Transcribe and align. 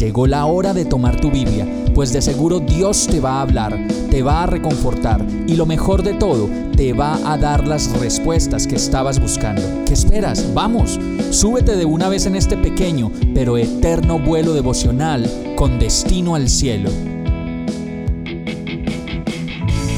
Llegó 0.00 0.26
la 0.26 0.46
hora 0.46 0.72
de 0.72 0.86
tomar 0.86 1.20
tu 1.20 1.30
Biblia, 1.30 1.66
pues 1.94 2.10
de 2.10 2.22
seguro 2.22 2.58
Dios 2.58 3.06
te 3.06 3.20
va 3.20 3.32
a 3.32 3.42
hablar, 3.42 3.78
te 4.10 4.22
va 4.22 4.44
a 4.44 4.46
reconfortar 4.46 5.22
y 5.46 5.56
lo 5.56 5.66
mejor 5.66 6.02
de 6.02 6.14
todo, 6.14 6.48
te 6.74 6.94
va 6.94 7.18
a 7.30 7.36
dar 7.36 7.68
las 7.68 7.92
respuestas 8.00 8.66
que 8.66 8.76
estabas 8.76 9.20
buscando. 9.20 9.60
¿Qué 9.84 9.92
esperas? 9.92 10.54
Vamos, 10.54 10.98
súbete 11.28 11.76
de 11.76 11.84
una 11.84 12.08
vez 12.08 12.24
en 12.24 12.34
este 12.34 12.56
pequeño 12.56 13.12
pero 13.34 13.58
eterno 13.58 14.18
vuelo 14.18 14.54
devocional 14.54 15.30
con 15.54 15.78
destino 15.78 16.34
al 16.34 16.48
cielo. 16.48 16.88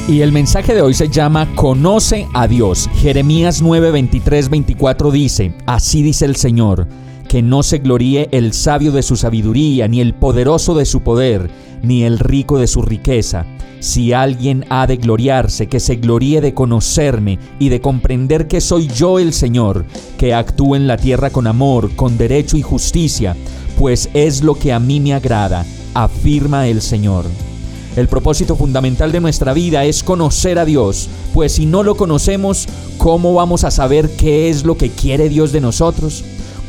Y 0.09 0.19
el 0.19 0.33
mensaje 0.33 0.75
de 0.75 0.81
hoy 0.81 0.95
se 0.95 1.07
llama 1.07 1.55
Conoce 1.55 2.27
a 2.33 2.45
Dios. 2.49 2.89
Jeremías 2.95 3.61
9, 3.61 3.91
23, 3.91 4.49
24 4.49 5.11
dice, 5.11 5.53
Así 5.65 6.03
dice 6.03 6.25
el 6.25 6.35
Señor 6.35 6.89
que 7.33 7.41
no 7.41 7.63
se 7.63 7.79
gloríe 7.79 8.29
el 8.31 8.53
sabio 8.53 8.91
de 8.91 9.01
su 9.01 9.15
sabiduría, 9.15 9.87
ni 9.87 10.01
el 10.01 10.13
poderoso 10.13 10.75
de 10.75 10.85
su 10.85 11.01
poder, 11.01 11.49
ni 11.81 12.03
el 12.03 12.19
rico 12.19 12.59
de 12.59 12.67
su 12.67 12.83
riqueza. 12.83 13.47
Si 13.79 14.13
alguien 14.13 14.65
ha 14.69 14.85
de 14.85 14.97
gloriarse, 14.97 15.65
que 15.65 15.79
se 15.79 15.95
gloríe 15.95 16.41
de 16.41 16.53
conocerme 16.53 17.39
y 17.57 17.69
de 17.69 17.81
comprender 17.81 18.47
que 18.47 18.61
soy 18.61 18.85
yo 18.85 19.17
el 19.17 19.33
Señor, 19.33 19.83
que 20.19 20.35
actúe 20.35 20.75
en 20.75 20.85
la 20.85 20.97
tierra 20.97 21.31
con 21.31 21.47
amor, 21.47 21.95
con 21.95 22.19
derecho 22.19 22.55
y 22.55 22.61
justicia, 22.61 23.35
pues 23.79 24.11
es 24.13 24.43
lo 24.43 24.53
que 24.53 24.71
a 24.71 24.77
mí 24.77 24.99
me 24.99 25.15
agrada, 25.15 25.65
afirma 25.95 26.67
el 26.67 26.83
Señor. 26.83 27.25
El 27.95 28.07
propósito 28.09 28.55
fundamental 28.55 29.11
de 29.11 29.21
nuestra 29.21 29.53
vida 29.53 29.85
es 29.85 30.03
conocer 30.03 30.59
a 30.59 30.65
Dios, 30.65 31.09
pues 31.33 31.53
si 31.53 31.65
no 31.65 31.81
lo 31.81 31.95
conocemos, 31.95 32.67
¿cómo 32.99 33.33
vamos 33.33 33.63
a 33.63 33.71
saber 33.71 34.07
qué 34.17 34.51
es 34.51 34.65
lo 34.65 34.77
que 34.77 34.91
quiere 34.91 35.29
Dios 35.29 35.51
de 35.51 35.61
nosotros? 35.61 36.23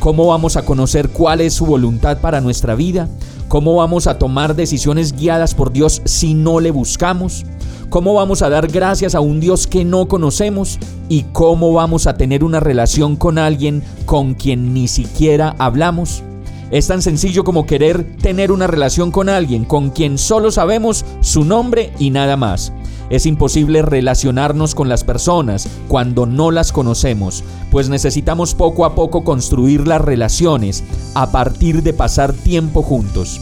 ¿Cómo 0.05 0.27
vamos 0.27 0.55
a 0.55 0.63
conocer 0.63 1.09
cuál 1.09 1.41
es 1.41 1.55
su 1.55 1.65
voluntad 1.65 2.19
para 2.19 2.39
nuestra 2.39 2.75
vida? 2.75 3.09
¿Cómo 3.47 3.73
vamos 3.73 4.05
a 4.05 4.19
tomar 4.19 4.55
decisiones 4.55 5.13
guiadas 5.13 5.55
por 5.55 5.73
Dios 5.73 6.03
si 6.05 6.35
no 6.35 6.59
le 6.59 6.69
buscamos? 6.69 7.43
¿Cómo 7.89 8.13
vamos 8.13 8.43
a 8.43 8.49
dar 8.51 8.67
gracias 8.67 9.15
a 9.15 9.19
un 9.19 9.39
Dios 9.39 9.65
que 9.65 9.83
no 9.83 10.07
conocemos? 10.07 10.77
¿Y 11.09 11.23
cómo 11.33 11.73
vamos 11.73 12.05
a 12.05 12.13
tener 12.17 12.43
una 12.43 12.59
relación 12.59 13.15
con 13.15 13.39
alguien 13.39 13.81
con 14.05 14.35
quien 14.35 14.75
ni 14.75 14.87
siquiera 14.87 15.55
hablamos? 15.57 16.21
Es 16.69 16.85
tan 16.85 17.01
sencillo 17.01 17.43
como 17.43 17.65
querer 17.65 18.15
tener 18.17 18.51
una 18.51 18.67
relación 18.67 19.09
con 19.09 19.27
alguien 19.27 19.65
con 19.65 19.89
quien 19.89 20.19
solo 20.19 20.51
sabemos 20.51 21.03
su 21.21 21.45
nombre 21.45 21.91
y 21.97 22.11
nada 22.11 22.37
más. 22.37 22.71
Es 23.09 23.25
imposible 23.25 23.81
relacionarnos 23.81 24.73
con 24.73 24.89
las 24.89 25.03
personas 25.03 25.67
cuando 25.87 26.25
no 26.25 26.49
las 26.51 26.71
conocemos, 26.71 27.43
pues 27.69 27.89
necesitamos 27.89 28.55
poco 28.55 28.85
a 28.85 28.95
poco 28.95 29.23
construir 29.23 29.87
las 29.87 30.01
relaciones 30.01 30.83
a 31.13 31.31
partir 31.31 31.83
de 31.83 31.93
pasar 31.93 32.33
tiempo 32.33 32.81
juntos. 32.81 33.39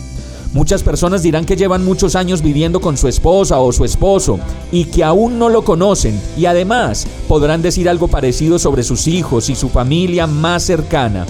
Muchas 0.53 0.83
personas 0.83 1.23
dirán 1.23 1.45
que 1.45 1.55
llevan 1.55 1.83
muchos 1.83 2.15
años 2.15 2.43
viviendo 2.43 2.79
con 2.79 2.95
su 2.95 3.07
esposa 3.07 3.59
o 3.59 3.71
su 3.71 3.85
esposo 3.85 4.39
y 4.71 4.85
que 4.85 5.03
aún 5.03 5.39
no 5.39 5.49
lo 5.49 5.63
conocen 5.63 6.21
y 6.37 6.45
además 6.45 7.07
podrán 7.27 7.63
decir 7.63 7.89
algo 7.89 8.07
parecido 8.07 8.59
sobre 8.59 8.83
sus 8.83 9.07
hijos 9.07 9.49
y 9.49 9.55
su 9.55 9.69
familia 9.69 10.27
más 10.27 10.63
cercana. 10.63 11.25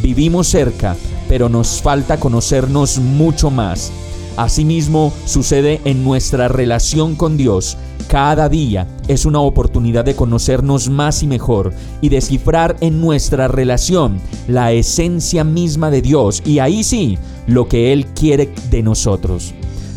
Vivimos 0.00 0.46
cerca, 0.46 0.94
pero 1.28 1.48
nos 1.48 1.82
falta 1.82 2.20
conocernos 2.20 2.98
mucho 2.98 3.50
más. 3.50 3.90
Asimismo, 4.38 5.12
sucede 5.24 5.80
en 5.84 6.04
nuestra 6.04 6.46
relación 6.46 7.16
con 7.16 7.36
Dios. 7.36 7.76
Cada 8.06 8.48
día 8.48 8.86
es 9.08 9.26
una 9.26 9.40
oportunidad 9.40 10.04
de 10.04 10.14
conocernos 10.14 10.88
más 10.88 11.24
y 11.24 11.26
mejor 11.26 11.72
y 12.00 12.08
descifrar 12.08 12.76
en 12.80 13.00
nuestra 13.00 13.48
relación 13.48 14.20
la 14.46 14.70
esencia 14.70 15.42
misma 15.42 15.90
de 15.90 16.02
Dios 16.02 16.40
y 16.46 16.60
ahí 16.60 16.84
sí, 16.84 17.18
lo 17.48 17.66
que 17.66 17.92
Él 17.92 18.06
quiere 18.14 18.48
de 18.70 18.80
nosotros. 18.84 19.54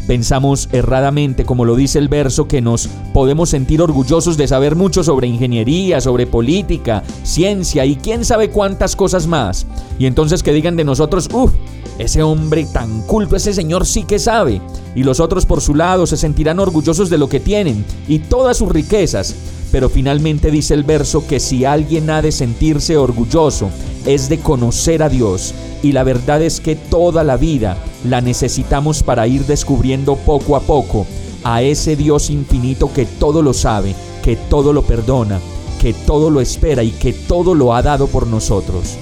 Pensamos 0.07 0.67
erradamente, 0.71 1.45
como 1.45 1.63
lo 1.63 1.75
dice 1.75 1.99
el 1.99 2.09
verso, 2.09 2.47
que 2.47 2.61
nos 2.61 2.89
podemos 3.13 3.49
sentir 3.49 3.81
orgullosos 3.81 4.35
de 4.35 4.47
saber 4.47 4.75
mucho 4.75 5.03
sobre 5.03 5.27
ingeniería, 5.27 6.01
sobre 6.01 6.27
política, 6.27 7.03
ciencia 7.23 7.85
y 7.85 7.95
quién 7.95 8.25
sabe 8.25 8.49
cuántas 8.49 8.95
cosas 8.95 9.27
más. 9.27 9.67
Y 9.99 10.07
entonces 10.07 10.43
que 10.43 10.53
digan 10.53 10.75
de 10.75 10.83
nosotros, 10.83 11.29
uff, 11.31 11.53
ese 11.97 12.23
hombre 12.23 12.65
tan 12.65 13.01
culto, 13.03 13.35
ese 13.35 13.53
señor 13.53 13.85
sí 13.85 14.03
que 14.03 14.19
sabe. 14.19 14.61
Y 14.95 15.03
los 15.03 15.19
otros 15.19 15.45
por 15.45 15.61
su 15.61 15.75
lado 15.75 16.07
se 16.07 16.17
sentirán 16.17 16.59
orgullosos 16.59 17.09
de 17.09 17.17
lo 17.17 17.29
que 17.29 17.39
tienen 17.39 17.85
y 18.07 18.19
todas 18.19 18.57
sus 18.57 18.69
riquezas. 18.69 19.35
Pero 19.71 19.87
finalmente 19.87 20.51
dice 20.51 20.73
el 20.73 20.83
verso 20.83 21.25
que 21.27 21.39
si 21.39 21.63
alguien 21.63 22.09
ha 22.09 22.21
de 22.21 22.31
sentirse 22.31 22.97
orgulloso, 22.97 23.69
es 24.05 24.29
de 24.29 24.39
conocer 24.39 25.03
a 25.03 25.09
Dios. 25.09 25.53
Y 25.83 25.91
la 25.91 26.03
verdad 26.03 26.41
es 26.41 26.59
que 26.59 26.75
toda 26.75 27.23
la 27.23 27.37
vida 27.37 27.77
la 28.03 28.21
necesitamos 28.21 29.03
para 29.03 29.27
ir 29.27 29.45
descubriendo 29.45 30.15
poco 30.15 30.55
a 30.55 30.61
poco 30.61 31.05
a 31.43 31.61
ese 31.61 31.95
Dios 31.95 32.29
infinito 32.29 32.91
que 32.93 33.05
todo 33.05 33.41
lo 33.41 33.53
sabe, 33.53 33.95
que 34.23 34.35
todo 34.35 34.73
lo 34.73 34.83
perdona, 34.83 35.39
que 35.79 35.93
todo 35.93 36.29
lo 36.29 36.41
espera 36.41 36.83
y 36.83 36.91
que 36.91 37.13
todo 37.13 37.55
lo 37.55 37.73
ha 37.73 37.81
dado 37.81 38.07
por 38.07 38.27
nosotros. 38.27 38.97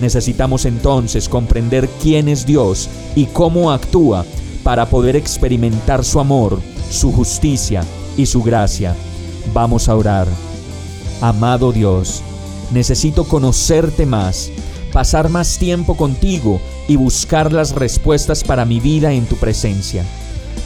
Necesitamos 0.00 0.64
entonces 0.64 1.28
comprender 1.28 1.88
quién 2.02 2.28
es 2.28 2.44
Dios 2.44 2.88
y 3.14 3.26
cómo 3.26 3.70
actúa 3.70 4.24
para 4.64 4.86
poder 4.86 5.14
experimentar 5.14 6.04
su 6.04 6.18
amor, 6.18 6.60
su 6.90 7.12
justicia 7.12 7.84
y 8.16 8.26
su 8.26 8.42
gracia. 8.42 8.96
Vamos 9.52 9.88
a 9.88 9.94
orar. 9.94 10.26
Amado 11.20 11.70
Dios, 11.70 12.22
necesito 12.72 13.24
conocerte 13.24 14.06
más, 14.06 14.50
pasar 14.92 15.28
más 15.28 15.58
tiempo 15.58 15.96
contigo 15.96 16.60
y 16.88 16.96
buscar 16.96 17.52
las 17.52 17.74
respuestas 17.74 18.44
para 18.44 18.64
mi 18.64 18.80
vida 18.80 19.12
en 19.12 19.26
tu 19.26 19.36
presencia. 19.36 20.04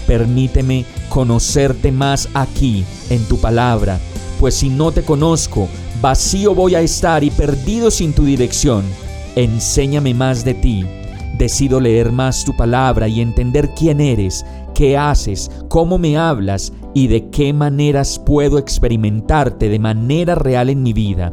Permíteme 0.06 0.84
conocerte 1.08 1.92
más 1.92 2.28
aquí, 2.34 2.84
en 3.10 3.25
tu 3.25 3.38
palabra, 3.38 3.98
pues 4.38 4.54
si 4.54 4.69
no 4.69 4.92
te 4.92 5.03
conozco, 5.03 5.69
vacío 6.00 6.54
voy 6.54 6.75
a 6.75 6.81
estar 6.81 7.25
y 7.25 7.31
perdido 7.31 7.91
sin 7.91 8.12
tu 8.12 8.25
dirección. 8.25 8.84
Enséñame 9.34 10.14
más 10.14 10.44
de 10.44 10.54
ti. 10.54 10.84
Decido 11.37 11.81
leer 11.81 12.10
más 12.10 12.44
tu 12.44 12.56
palabra 12.56 13.08
y 13.08 13.20
entender 13.20 13.70
quién 13.75 14.00
eres, 14.00 14.44
qué 14.75 14.97
haces, 14.97 15.50
cómo 15.69 15.98
me 15.98 16.16
hablas 16.16 16.72
y 16.94 17.08
de 17.08 17.31
qué 17.31 17.53
maneras 17.53 18.19
puedo 18.19 18.58
experimentarte 18.58 19.69
de 19.69 19.78
manera 19.78 20.34
real 20.34 20.70
en 20.70 20.82
mi 20.82 20.92
vida. 20.92 21.32